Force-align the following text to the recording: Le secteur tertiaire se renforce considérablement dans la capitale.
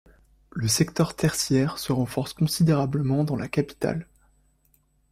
Le 0.49 0.67
secteur 0.67 1.15
tertiaire 1.15 1.77
se 1.77 1.91
renforce 1.91 2.33
considérablement 2.33 3.23
dans 3.23 3.35
la 3.35 3.47
capitale. 3.47 4.07